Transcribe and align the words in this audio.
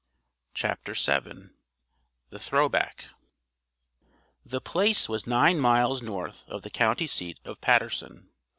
CHAPTER 0.55 0.93
VII 0.95 1.51
THE 2.31 2.39
THROWBACK 2.39 3.09
The 4.43 4.59
Place 4.59 5.07
was 5.07 5.27
nine 5.27 5.59
miles 5.59 6.01
north 6.01 6.43
of 6.47 6.63
the 6.63 6.71
county 6.71 7.05
seat 7.05 7.37
city 7.37 7.49
of 7.51 7.61
Paterson. 7.61 8.29